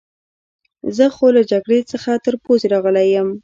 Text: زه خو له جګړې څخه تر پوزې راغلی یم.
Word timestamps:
زه 0.95 1.05
خو 1.15 1.25
له 1.35 1.41
جګړې 1.51 1.79
څخه 1.91 2.11
تر 2.25 2.35
پوزې 2.43 2.67
راغلی 2.73 3.07
یم. 3.15 3.29